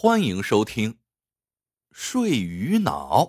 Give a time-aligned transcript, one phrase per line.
[0.00, 0.92] 欢迎收听
[1.90, 3.24] 《睡鱼脑》。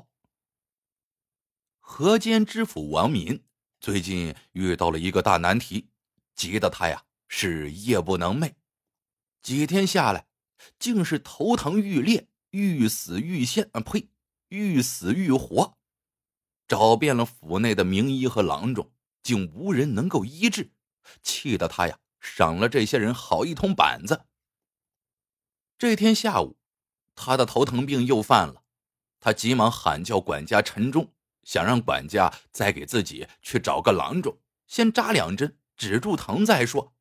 [1.80, 3.44] 河间知府王民
[3.82, 5.90] 最近遇到了一个大难题，
[6.36, 8.54] 急得他呀是夜不能寐。
[9.42, 10.28] 几天下来，
[10.78, 13.82] 竟是头疼欲裂、欲死欲仙啊！
[13.82, 14.08] 呸，
[14.50, 15.76] 欲死欲活。
[16.68, 18.92] 找遍了府内的名医和郎中，
[19.24, 20.72] 竟无人能够医治，
[21.24, 24.28] 气得他呀赏了这些人好一通板子。
[25.80, 26.59] 这天下午。
[27.22, 28.64] 他的头疼病又犯了，
[29.20, 31.12] 他急忙喊叫管家陈忠，
[31.44, 36.94] 想让管家再给自己去找个郎中，先扎两针止住疼再说。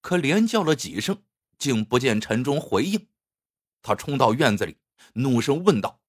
[0.00, 1.22] 可连叫了几声，
[1.56, 3.06] 竟不见陈忠回应。
[3.82, 4.78] 他冲到院子里，
[5.12, 6.00] 怒声问道：“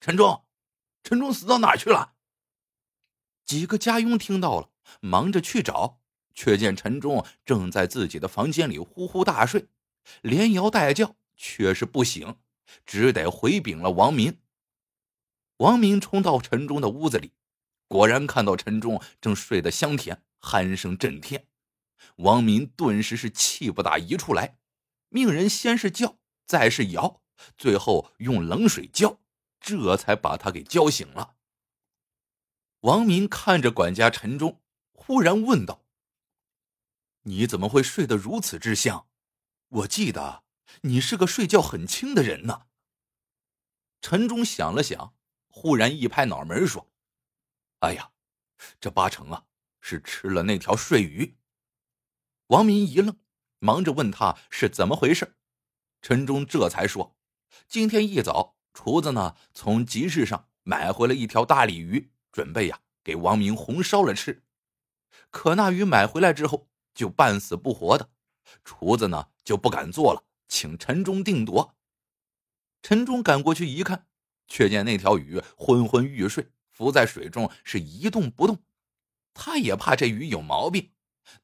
[0.00, 0.46] 陈忠，
[1.04, 2.14] 陈忠死到哪去了？”
[3.44, 4.70] 几个家佣听到了，
[5.00, 6.00] 忙着去找，
[6.32, 9.66] 却见陈忠正在自己的房间里呼呼大睡，
[10.22, 11.14] 连摇带叫。
[11.36, 12.36] 却是不醒，
[12.84, 14.40] 只得回禀了王民。
[15.58, 17.32] 王民冲到陈忠的屋子里，
[17.86, 21.46] 果然看到陈忠正睡得香甜，鼾声震天。
[22.16, 24.58] 王民顿时是气不打一处来，
[25.08, 27.22] 命人先是叫，再是摇，
[27.56, 29.20] 最后用冷水浇，
[29.60, 31.36] 这才把他给浇醒了。
[32.80, 34.60] 王民看着管家陈忠，
[34.92, 35.84] 忽然问道
[37.22, 39.06] ：“你怎么会睡得如此之香？
[39.68, 40.42] 我记得。”
[40.80, 42.66] 你是个睡觉很轻的人呢。
[44.00, 45.14] 陈忠想了想，
[45.48, 46.90] 忽然一拍脑门说
[47.80, 48.10] ：“哎呀，
[48.80, 49.44] 这八成啊
[49.80, 51.36] 是吃了那条睡鱼。”
[52.48, 53.16] 王民一愣，
[53.60, 55.36] 忙着问他是怎么回事。
[56.00, 57.16] 陈忠这才说
[57.68, 64.42] ：“今天一早，厨子呢从集市上买回了一条大鲤鱼，准备呀给王明红烧了吃。
[65.30, 68.10] 可那鱼买回来之后就半死不活的，
[68.64, 71.76] 厨子呢就不敢做了。”请陈忠定夺。
[72.82, 74.06] 陈忠赶过去一看，
[74.48, 78.62] 却见那条鱼昏昏欲睡，浮在水中是一动不动。
[79.34, 80.92] 他也怕这鱼有毛病，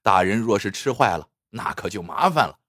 [0.02, 2.60] 大人若是吃坏了，那可就麻烦了。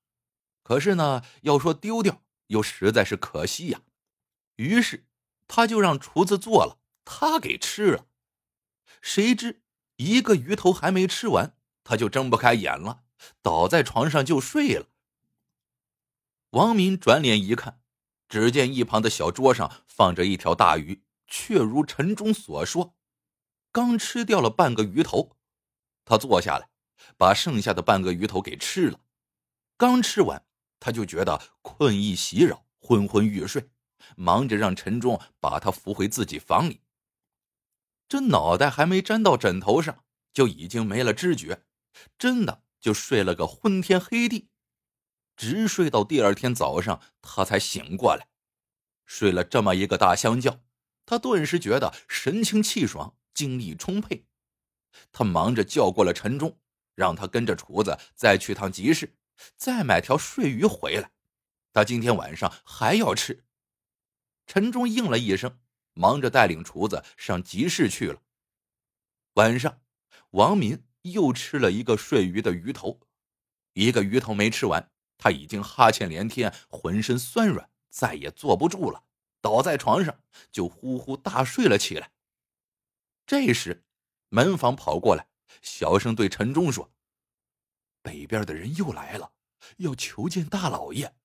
[0.64, 3.82] 可是呢，要说丢掉，又实在是可惜呀。
[4.56, 5.08] 于是
[5.48, 8.06] 他就让厨子做了，他给吃了。
[9.02, 9.64] 谁知
[9.96, 13.04] 一个鱼头还没吃完，他就睁不开眼了，
[13.42, 14.88] 倒在床上就睡了。
[16.52, 17.80] 王民转脸一看，
[18.28, 22.96] 只见一旁的小桌上放着一条大鱼，却如陈忠所说，
[23.72, 25.38] 刚吃掉了半个鱼头。
[26.06, 26.70] 他坐下来，
[27.18, 29.00] 把剩下的半个鱼头给吃了。
[29.78, 30.44] 刚吃完，
[30.80, 33.70] 他就觉得困意袭扰，昏昏欲睡，
[34.16, 36.82] 忙着让陈忠把他扶回自己房里。
[38.08, 41.64] 这脑袋还没沾到枕头上，就已经没了知觉，
[42.18, 44.50] 真的就睡了个昏天黑地。
[45.40, 48.28] 直睡到第二天早上，他才醒过来。
[49.06, 50.62] 睡了这么一个大香觉，
[51.06, 54.26] 他顿时觉得神清气爽，精力充沛。
[55.14, 56.60] 他忙着叫过了陈忠，
[56.94, 59.16] 让他跟着厨子再去趟集市，
[59.56, 61.14] 再买条睡鱼回来。
[61.72, 63.46] 他今天晚上还要吃。
[64.46, 65.58] 陈忠应了一声，
[65.94, 68.22] 忙着带领厨子上集市去了。
[69.36, 69.80] 晚上，
[70.32, 73.00] 王民又吃了一个睡鱼的鱼头，
[73.72, 74.92] 一个鱼头没吃完。
[75.20, 79.04] 他已经哈欠连天，浑身酸软，再也坐不住了，
[79.42, 82.14] 倒在床上就呼呼大睡了起来。
[83.28, 83.86] 这时，
[84.30, 85.28] 门房跑过来，
[85.62, 86.94] 小声对陈忠说
[88.02, 89.34] ：“北边的人又来了，
[89.78, 91.16] 要求见大老爷。”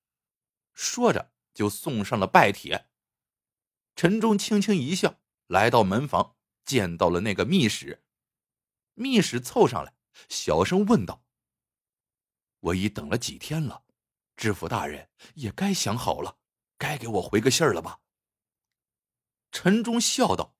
[0.75, 2.89] 说着就送上了拜帖。
[3.95, 6.35] 陈忠轻轻一笑，来到门房，
[6.65, 8.03] 见到了那个密使。
[8.95, 9.93] 密使凑上来，
[10.27, 11.23] 小声问道
[12.59, 13.83] ：“我已等了几天了。”
[14.35, 16.37] 知府大人也该想好了，
[16.77, 18.01] 该给我回个信儿了吧？
[19.51, 20.55] 陈忠笑道：“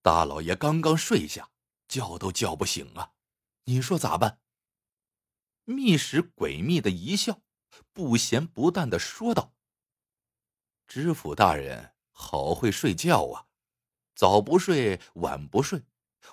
[0.00, 1.50] 大老爷刚刚睡下，
[1.86, 3.12] 叫都叫不醒啊，
[3.64, 4.40] 你说咋办？”
[5.64, 7.42] 密使诡秘的一笑，
[7.92, 9.54] 不咸不淡的说道
[10.88, 13.46] ：“知府大人好会睡觉啊，
[14.14, 15.84] 早不睡晚不睡，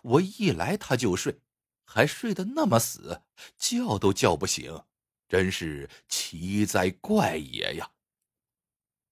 [0.04, 1.42] 我一来他就睡，
[1.84, 3.24] 还睡得那么死，
[3.58, 4.86] 叫都叫不醒。”
[5.30, 7.92] 真是奇哉怪也呀！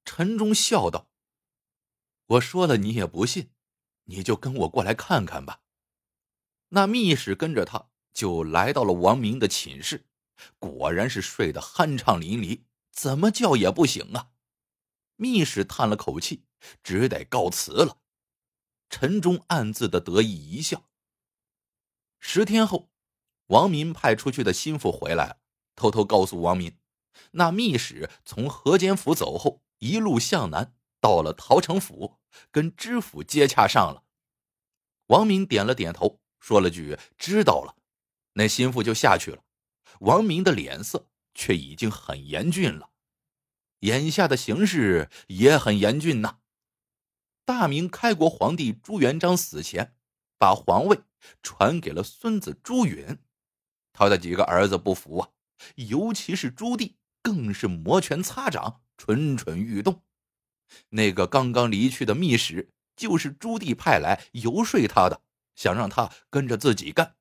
[0.04, 1.12] 陈忠笑道
[2.26, 3.52] ：“我说了你也不信，
[4.06, 5.62] 你就跟我过来看看吧。”
[6.70, 10.08] 那密使跟着他就来到了王明的寝室，
[10.58, 14.32] 果然是睡得酣畅淋漓，怎么叫也不醒啊！
[15.18, 16.44] 密使叹了口气，
[16.82, 18.00] 只得告辞了。
[18.90, 20.90] 陈忠暗自的得意一笑。
[22.20, 22.90] 十天后，
[23.48, 25.40] 王明派出去的心腹回来了。
[25.78, 26.76] 偷偷告诉王民，
[27.32, 32.18] 那密使从河间府走后，一路向南，到了陶城府，
[32.52, 34.04] 跟知府接洽上了。
[35.06, 37.78] 王明点了点头，说了句“知道了”，
[38.34, 39.44] 那心腹就下去了。
[40.02, 42.90] 王明的脸色却已经很严峻了，
[43.82, 46.40] 眼下的形势也很严峻呐。
[47.46, 49.96] 大明开国皇帝朱元璋死前，
[50.40, 51.02] 把皇位
[51.42, 53.20] 传给了孙子朱允，
[53.94, 55.30] 他的几个儿子不服啊，
[55.76, 56.94] 尤其是朱棣。
[57.24, 60.02] 更是摩拳擦掌，蠢蠢欲动。
[60.92, 65.22] 那个刚刚离去的密使，就是朱棣派来游说他的，
[65.54, 67.18] 想让他跟着自己干，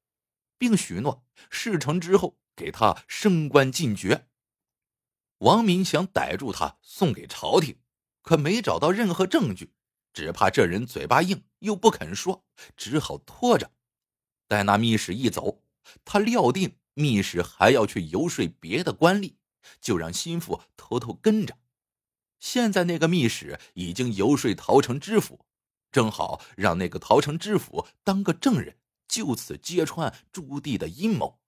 [0.59, 4.29] 并许诺事成之后给他升官进爵。
[5.39, 7.81] 王明想逮住他送给朝廷，
[8.23, 9.73] 可没找到任何证据，
[10.13, 12.47] 只怕这人嘴巴硬又不肯说，
[12.77, 13.73] 只好拖着。
[14.47, 15.65] 待那密使一走，
[16.05, 19.37] 他料定密使还要去游说别的官吏。
[19.81, 21.59] 就让心腹偷偷跟着。
[22.39, 25.45] 现在那个密使已经游说陶城知府，
[25.91, 28.79] 正好让那个陶城知府当个证人，
[29.09, 31.41] 就此揭穿朱棣的阴谋。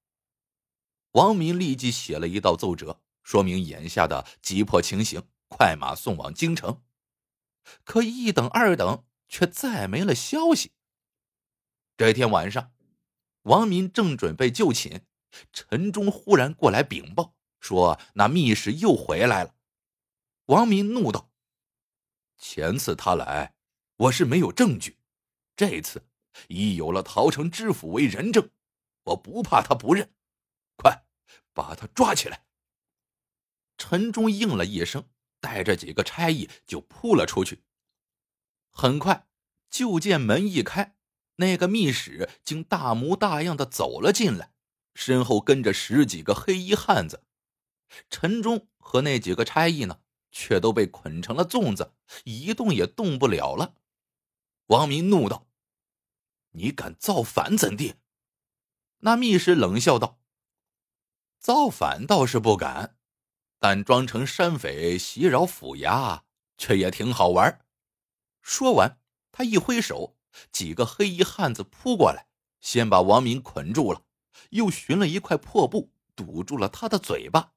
[1.12, 6.82] 王明立即写了一道奏折，说明眼下的急迫情形，快马送往京城。
[7.84, 10.72] 可一等二等，却再没了消息。
[11.96, 12.72] 这天晚上，
[13.42, 15.06] 王明正准备就寝，
[15.52, 17.34] 陈忠忽然过来禀报。
[17.60, 19.54] 说那密使又回来了，
[20.46, 21.32] 王明怒道
[22.38, 23.54] ：“前次他来，
[23.96, 24.92] 我是没有证据；
[25.56, 26.06] 这次
[26.46, 28.48] 已有了陶城知府为人证，
[29.02, 30.14] 我不怕他不认。
[30.76, 31.04] 快
[31.52, 32.44] 把他抓起来！”
[33.76, 35.08] 陈忠应了一声，
[35.40, 37.64] 带着几个差役就扑了出去。
[38.70, 39.26] 很快，
[39.68, 40.96] 就见门一开，
[41.36, 44.52] 那个密使竟大模大样的走了进来，
[45.00, 47.22] 身后跟着十几个黑衣汉子。
[48.10, 50.00] 陈忠和那几个差役呢，
[50.32, 53.76] 却都被捆成了粽子，一动也动不了了。
[54.66, 55.46] 王明怒道
[56.50, 57.94] ：“你敢造反怎地？”
[58.98, 60.18] 那密使冷笑道
[61.38, 62.96] ：“造反倒是不敢，
[63.60, 66.22] 但装成山匪袭扰府衙，
[66.56, 67.64] 却也挺好玩。”
[68.42, 68.98] 说完，
[69.30, 70.16] 他一挥手，
[70.50, 72.26] 几个黑衣汉子扑过来，
[72.60, 74.02] 先把王明捆住了，
[74.50, 77.52] 又寻了一块破布堵住了他的嘴巴。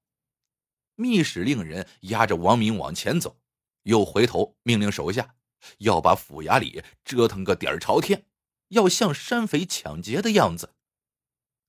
[0.95, 3.39] 密使令人押着王明往前走，
[3.83, 5.35] 又回头命令手下
[5.79, 8.25] 要把府衙里折腾个底儿朝天，
[8.69, 10.75] 要像山匪抢劫的样子。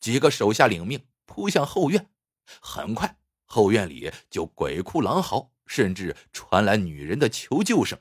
[0.00, 2.10] 几个手下领命，扑向后院。
[2.60, 7.98] 很快，后院里就鬼哭狼嚎，甚至传来女人的求救声。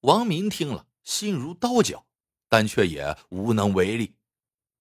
[0.00, 2.06] 王明听了，心如刀绞，
[2.48, 4.16] 但却也无能为力。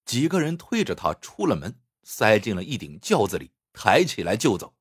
[0.10, 4.74] 几个人推着他出了门，塞进了一顶轿子里，抬起来就走。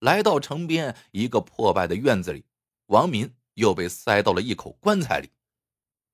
[0.00, 2.44] 来到城边一个破败的院子里，
[2.86, 5.30] 王民又被塞到了一口棺材里。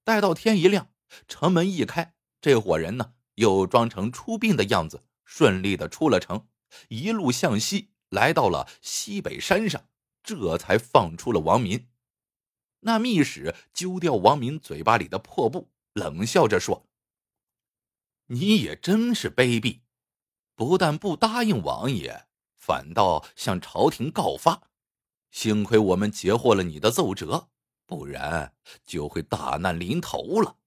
[0.04, 0.90] 待到天一亮，
[1.26, 2.12] 城门一开，
[2.42, 6.46] 这伙人呢又装成出殡的样子，顺利的出了城，
[6.88, 9.88] 一路向西，来到了西北山上，
[10.22, 11.88] 这才放出了王民。
[12.80, 16.86] 那密使揪掉王民嘴巴里的破布，冷笑着说
[18.26, 19.80] ：“你也真是卑鄙，
[20.54, 22.26] 不但不答应王爷。”
[22.62, 24.70] 反倒向朝廷告发，
[25.32, 27.48] 幸亏我们截获了你的奏折，
[27.86, 28.54] 不然
[28.86, 30.58] 就会大难临头了。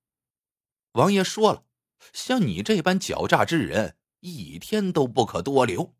[0.91, 1.63] 王爷说了，
[2.11, 5.95] 像你这般狡诈之人，一天都不可多留。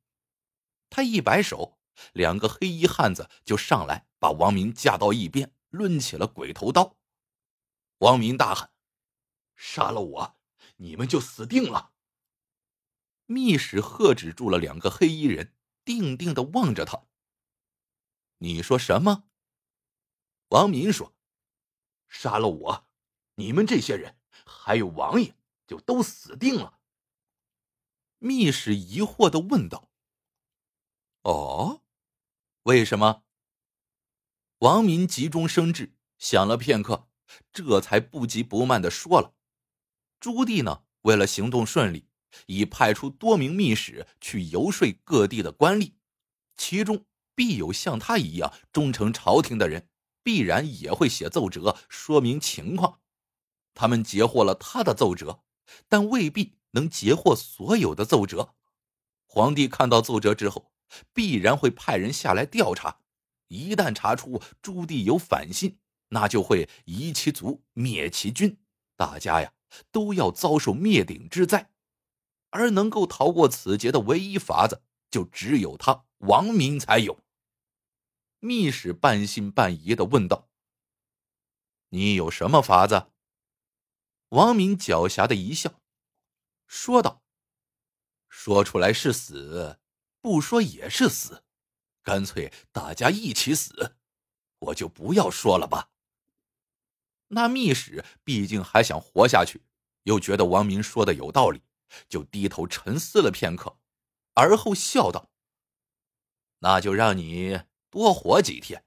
[0.90, 1.78] 他一摆手，
[2.12, 6.98] 两个黑衣汉子就上来，把王明架到一边，抡起了鬼头刀。
[8.00, 8.70] 王明大喊
[9.56, 10.35] ：“杀了我，
[10.77, 11.94] 你们就死定了！”
[13.27, 15.53] 密使喝止住了两个黑衣人。
[15.86, 17.05] 定定的望着他。
[18.39, 19.29] 你说什么？
[20.48, 21.15] 王民说
[22.10, 22.88] ：“杀了我，
[23.36, 24.17] 你们这些人
[24.48, 26.79] 还有王爷就都死定了。”
[28.17, 29.91] 密使疑惑的问道
[31.22, 31.84] ：“哦，
[32.63, 33.24] 为什么？”
[34.58, 37.08] 王民急中生智，想了片刻，
[37.51, 39.36] 这才不急不慢的说了
[40.25, 42.08] ：“朱棣呢，为了行动顺利。”
[42.48, 45.94] 已派出多名密使去游说各地的官吏，
[46.58, 49.88] 其中必有像他一样忠诚朝廷的人，
[50.22, 53.00] 必然也会写奏折说明情况。
[53.74, 55.46] 他们截获了他的奏折，
[55.88, 58.53] 但未必能截获所有的奏折。
[59.25, 60.74] 皇帝看到奏折之后，
[61.13, 63.00] 必然会派人下来调查。
[63.48, 65.79] 一旦查出朱棣有反心，
[66.10, 68.58] 那就会夷其族、灭其军，
[68.98, 69.53] 大家呀
[69.92, 71.72] 都要遭受灭顶之灾。
[72.52, 74.82] 而能够逃过此劫的唯一法子，
[75.12, 77.22] 就只有他王明才有。
[78.40, 80.50] 密使半信半疑的问道
[81.90, 83.12] ：“你有什么法子？”
[84.30, 85.82] 王明狡黠的一笑，
[86.66, 87.24] 说道
[88.30, 89.80] ：“说出来是死，
[90.22, 91.44] 不说也是死，
[92.04, 93.98] 干脆大家一起死，
[94.60, 95.90] 我就不要说了吧。”
[97.36, 99.62] 那密使毕竟还想活下去，
[100.04, 101.62] 又觉得王明说的有道理，
[102.08, 103.77] 就低头沉思了片刻，
[104.36, 105.30] 而后笑道
[106.60, 108.86] ：“那就让你多活几天，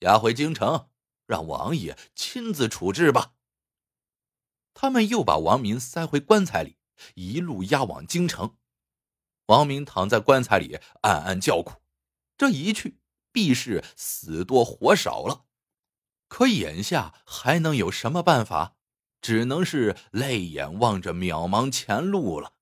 [0.00, 0.90] 押回京城，
[1.24, 3.34] 让王爷亲自处置吧。”
[4.74, 6.78] 他们又把王明塞回棺材里，
[7.14, 8.56] 一路押往京城。
[9.46, 11.80] 王明躺在棺材里暗暗叫苦，
[12.36, 12.98] 这一去
[13.30, 15.44] 必是死多活少了。
[16.28, 18.76] 可眼下还能有什么办法？
[19.20, 22.52] 只能是泪眼望着渺茫前路了。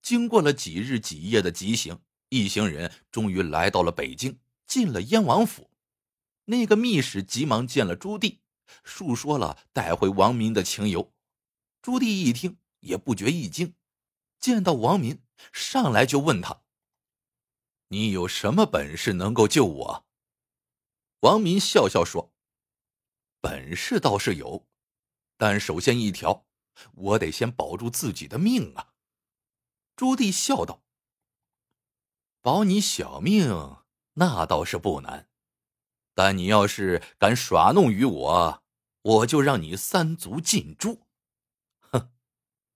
[0.00, 5.70] 经过了几日几夜的急行，一行人终于来到了北京，进了燕王府。
[6.46, 8.38] 那个密使急忙见了朱棣。
[8.82, 11.12] 述说了带回王民的情由，
[11.82, 13.74] 朱棣一听也不觉一惊，
[14.38, 15.20] 见到王民
[15.52, 16.62] 上来就问他
[17.88, 20.06] ：“你有什么本事能够救我？”
[21.20, 22.32] 王民笑笑说
[23.40, 24.66] ：“本事倒是有，
[25.36, 26.46] 但首先一条，
[26.92, 28.94] 我得先保住自己的命啊。”
[29.96, 30.82] 朱棣笑道
[32.40, 33.76] ：“保你小命，
[34.14, 35.28] 那倒是不难。”
[36.14, 38.62] 但你要是敢耍弄于我，
[39.02, 41.06] 我就让你三足尽诛。
[41.78, 42.10] 哼！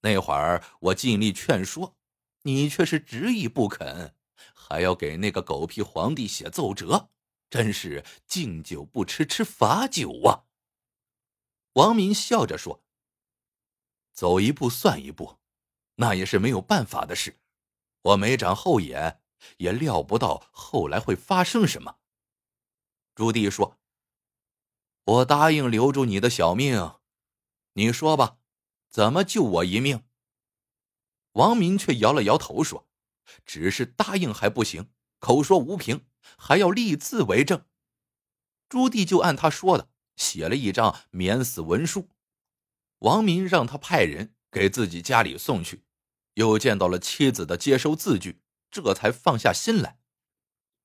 [0.01, 1.97] 那会儿我尽力劝说，
[2.43, 4.15] 你却是执意不肯，
[4.55, 7.11] 还要给那个狗屁皇帝写奏折，
[7.55, 10.43] 真是敬酒不吃吃罚酒啊！
[11.75, 12.83] 王明笑着说
[14.13, 15.39] ：“走一步算一步，
[15.95, 17.39] 那也是没有办法的事。
[18.03, 19.23] 我没长后眼，
[19.59, 21.99] 也料不到后来会发生什么。”
[23.15, 23.79] 朱棣说
[25.07, 26.95] ：“我答应留住你的小命，
[27.75, 28.39] 你说吧，
[28.91, 30.03] 怎么救我一命？”
[31.35, 32.89] 王明却摇了摇头说
[33.47, 36.05] ：“只是答应还不行，口说无凭，
[36.37, 37.65] 还要立字为证。”
[38.69, 42.09] 朱棣就按他说的写了一张免死文书。
[43.01, 45.85] 王明让他派人给自己家里送去，
[46.35, 48.41] 又见到了妻子的接收字据，
[48.71, 49.99] 这才放下心来。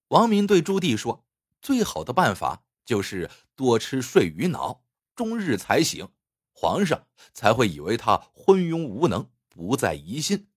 [0.10, 1.25] 王明对朱棣说。
[1.62, 6.08] 最好的办法就是多吃睡鱼脑，终日才醒，
[6.53, 10.48] 皇上才会以为他昏庸无能，不再疑心。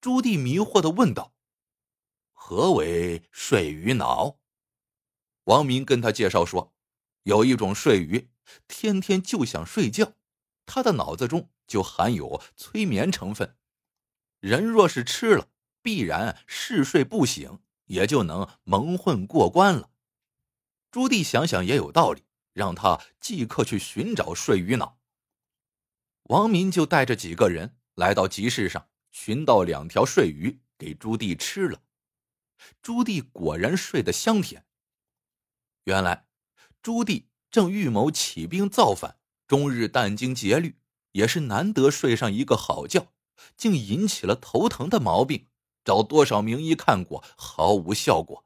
[0.00, 1.31] 朱棣迷惑的问道
[2.44, 4.38] ：“何为睡鱼脑？”
[5.44, 6.74] 王明跟他介绍说
[7.22, 8.28] ：“有一种睡鱼，
[8.66, 10.14] 天天就想睡觉，
[10.66, 13.56] 他的脑子中就含有催眠成分，
[14.40, 15.48] 人若是吃了，
[15.80, 19.90] 必然嗜睡不醒。”也就能蒙混过关了。
[20.90, 22.22] 朱棣想想也有道理，
[22.54, 24.98] 让他即刻去寻找睡鱼脑。
[26.22, 31.82] 王明就带着几个人来到集市上，寻到两条睡鱼给朱棣吃了。
[32.82, 34.66] 朱棣果然睡得香甜。
[35.84, 36.26] 原来
[36.82, 40.76] 朱棣正预谋起兵造反，终日殚精竭虑，
[41.12, 43.12] 也是难得睡上一个好觉，
[43.56, 45.48] 竟引起了头疼的毛病。
[45.84, 48.44] 找多少名医看过，毫无效果。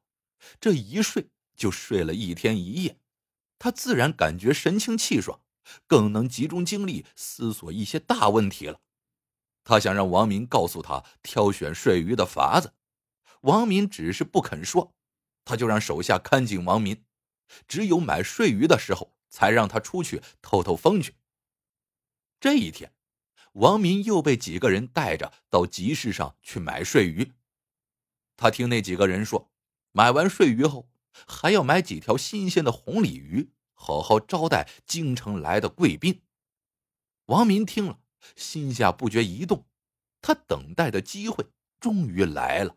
[0.58, 2.98] 这一睡就睡了一天一夜，
[3.58, 5.40] 他自然感觉神清气爽，
[5.86, 8.80] 更能集中精力思索一些大问题了。
[9.64, 12.72] 他想让王明告诉他挑选睡鱼的法子，
[13.42, 14.94] 王明只是不肯说，
[15.44, 17.04] 他就让手下看紧王明，
[17.68, 21.14] 只有买睡鱼的时候才让他出去透透风去。
[22.40, 22.92] 这一天。
[23.56, 27.32] 王民又被几个人带着到集市上去买睡鱼。
[28.36, 29.50] 他听那几个人说，
[29.92, 30.90] 买完睡鱼后，
[31.26, 36.20] 还要买几条新鲜的红鲤鱼，好好招待京城来的贵宾。
[37.28, 37.98] 王民听了，
[38.36, 39.64] 心下不觉一动，
[40.20, 41.46] 他等待的机会
[41.80, 42.76] 终于来了。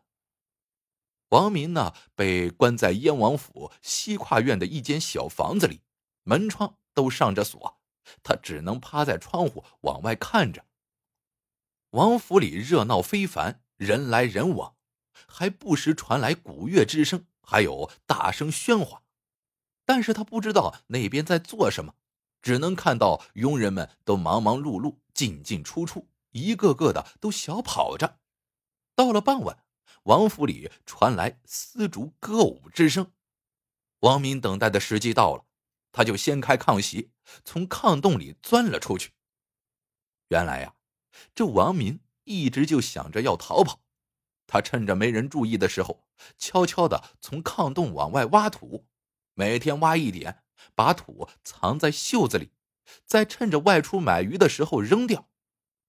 [1.29, 5.81] 王民呢，被关在燕王府西跨院的一间小房子里，
[6.23, 7.79] 门窗都上着锁，
[8.23, 10.65] 他只能趴在窗户往外看着。
[11.91, 14.75] 王府里热闹非凡，人来人往，
[15.27, 19.03] 还不时传来鼓乐之声，还有大声喧哗。
[19.85, 21.95] 但是他不知道那边在做什么，
[22.41, 28.19] 只能看到佣人们都忙忙碌碌，进进出出，一个个的都小跑着。
[28.95, 29.63] 到了傍晚，
[30.03, 33.11] 王府里传来丝竹歌舞之声。
[33.99, 35.45] 王明等待的时机到了，
[35.91, 37.11] 他就掀开炕席，
[37.43, 39.11] 从炕洞里钻了出去。
[40.29, 40.75] 原来呀。
[41.35, 43.81] 这王民一直就想着要逃跑，
[44.47, 48.85] 他趁着没人注意的时候，悄悄的从炕洞往外挖土，
[49.33, 50.43] 每天挖一点，
[50.75, 52.53] 把土藏在袖子里，
[53.05, 55.29] 再趁着外出买鱼的时候扔掉。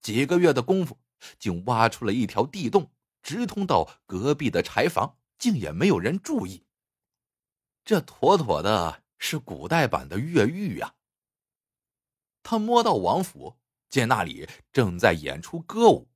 [0.03, 0.99] 几个月的功夫，
[1.39, 2.91] 竟挖出了一条地洞，
[3.23, 6.65] 直通到隔壁的柴房，竟也没有人注意。
[7.85, 10.95] 这妥妥的是古代版的越狱呀！
[12.43, 13.59] 他摸到王府，
[13.89, 16.11] 见那里正在演出歌舞，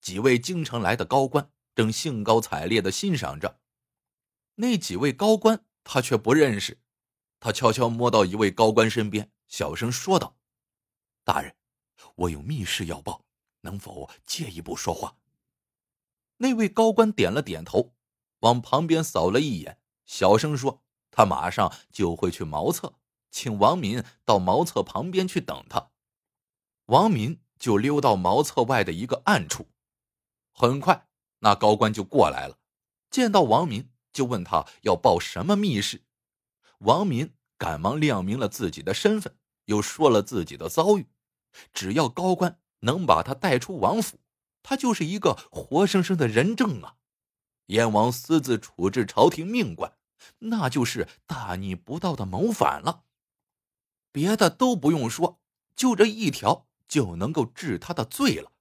[0.00, 3.60] 几位京城来的高官正兴高采烈的欣赏着。
[4.56, 6.80] 那几位高官他却不认识。
[7.38, 10.36] 他悄悄摸到一位高官身边，小声说道
[11.24, 11.56] ：“大人，
[12.16, 13.24] 我有密事要报，
[13.60, 15.16] 能否借一步说话？”
[16.42, 17.92] 那位高官点了点头，
[18.40, 20.82] 往旁边扫了一眼，小声说
[21.12, 22.94] ：“他马上就会去茅厕。”
[23.30, 25.90] 请王民到茅厕旁边去等他。
[26.86, 29.68] 王民就溜到茅厕外的一个暗处。
[30.52, 31.06] 很快，
[31.40, 32.58] 那高官就过来了，
[33.10, 36.02] 见到王民，就问他要报什么密事。
[36.78, 41.06] 王民赶忙亮明了自己的身份，又说了自己的遭遇。
[41.72, 44.18] 只要高官能把他带出王府，
[44.62, 46.96] 他就是一个活生生的人证啊！
[47.66, 49.96] 燕王私自处置朝廷命官，
[50.38, 53.04] 那就是大逆不道的谋反了。
[54.12, 55.40] 别的都不用说，
[55.76, 58.52] 就这一条就能够治他的罪了。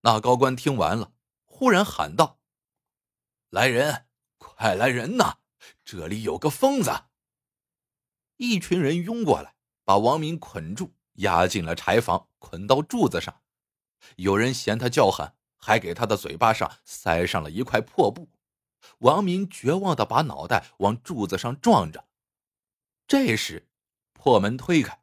[0.00, 1.12] 那高官听完了，
[1.44, 2.40] 忽然喊道
[3.50, 4.06] ：“来人，
[4.38, 5.38] 快来人呐！
[5.84, 7.04] 这里有个疯子！”
[8.38, 13.42] 一群人拥过来，把王明捆住，押进了柴房，捆到柱子上。
[14.16, 18.28] 有人嫌他叫喊，还给他的嘴巴上塞上了一块破布。
[18.98, 22.08] 王明绝望的把脑袋往柱子上撞着。
[23.06, 23.66] 这时。
[24.20, 25.00] 破门推开，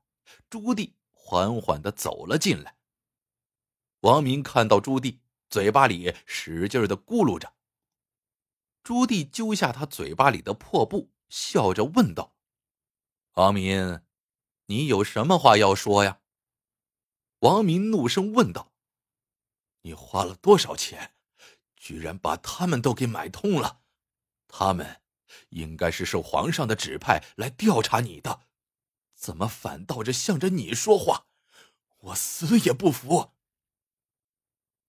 [0.49, 2.75] 朱棣缓缓的走了进来。
[4.01, 7.53] 王明看到朱棣，嘴巴里使劲的咕噜着。
[8.83, 12.35] 朱棣揪下他嘴巴里的破布，笑着问道
[13.35, 14.01] ：“王明，
[14.65, 16.19] 你有什么话要说呀？”
[17.39, 18.73] 王明怒声问道
[19.85, 21.13] ：“你花了多少钱，
[21.75, 23.81] 居然把他们都给买通了？
[24.47, 25.03] 他们
[25.49, 28.41] 应该是受皇上的指派来调查你的。”
[29.13, 31.27] 怎么反倒着向着你说话？
[31.99, 33.33] 我死也不服！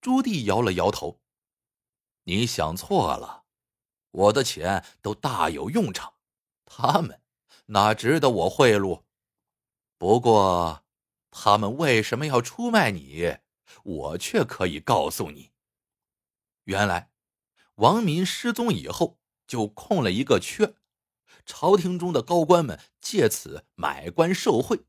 [0.01, 1.21] 朱棣摇了摇头
[2.25, 3.45] ：“你想错了，
[4.09, 6.15] 我的钱都大有用场，
[6.65, 7.21] 他们
[7.67, 9.03] 哪值得我贿赂？
[9.99, 10.83] 不过，
[11.29, 13.37] 他们为什么要出卖你，
[13.83, 15.51] 我却可以告诉你。
[16.65, 17.11] 原来，
[17.75, 20.75] 王民失踪以后，就空了一个缺。”
[21.45, 24.85] 朝廷中的高官们借此买官受贿，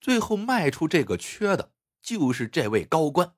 [0.00, 3.34] 最后卖出这个缺的，就是这位高官。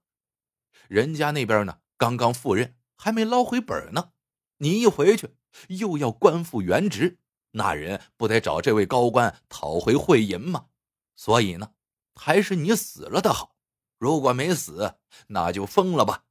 [0.87, 4.13] 人家那边呢，刚刚赴任，还没捞回本呢。
[4.59, 5.35] 你一回去，
[5.69, 7.19] 又要官复原职，
[7.53, 10.69] 那人不得找这位高官讨回贿银吗？
[11.17, 11.75] 所以呢，
[12.15, 13.57] 还是你死了的好。
[13.99, 16.25] 如果没死，那就疯了吧。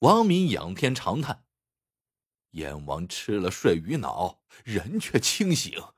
[0.00, 1.44] 王敏仰天长叹。
[2.52, 5.94] 燕王吃了睡鱼脑，人却清醒；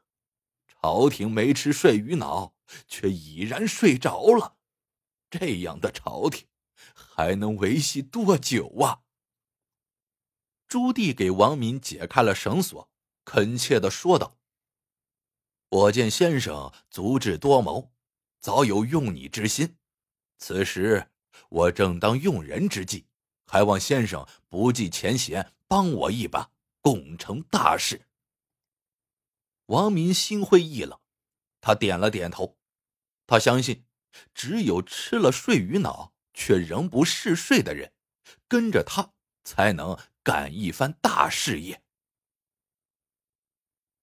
[0.66, 2.54] 朝廷没吃睡鱼脑，
[2.86, 4.56] 却已然睡着了。
[5.30, 6.48] 这样的朝廷
[6.92, 9.02] 还能维系多久啊？
[10.66, 12.90] 朱棣给王敏解开了绳索，
[13.24, 14.36] 恳切的说道
[15.70, 17.92] ：“我见先生足智多谋，
[18.40, 19.76] 早有用你之心。
[20.40, 21.06] 此时
[21.48, 23.06] 我正当用人之际，
[23.46, 26.50] 还望先生不计前嫌。”帮我一把，
[26.80, 28.08] 共成大事。
[29.66, 30.98] 王民心灰意冷，
[31.60, 32.58] 他点了点头。
[33.24, 33.84] 他相信，
[34.34, 37.92] 只有吃了睡鱼脑却仍不嗜睡的人，
[38.48, 39.12] 跟着他
[39.44, 41.80] 才能干一番大事业。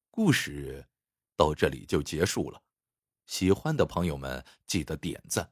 [0.09, 0.87] 故事
[1.35, 2.63] 到这里就结束了。
[3.25, 5.51] 喜欢的朋友们记得点赞、